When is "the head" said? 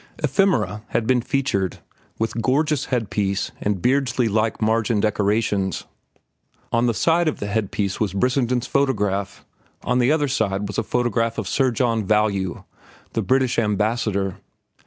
7.39-7.69